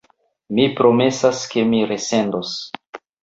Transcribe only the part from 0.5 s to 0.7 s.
Mi